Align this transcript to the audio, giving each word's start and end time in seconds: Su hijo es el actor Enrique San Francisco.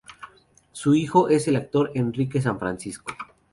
Su 0.71 0.95
hijo 0.95 1.29
es 1.29 1.47
el 1.47 1.55
actor 1.57 1.91
Enrique 1.93 2.41
San 2.41 2.57
Francisco. 2.57 3.13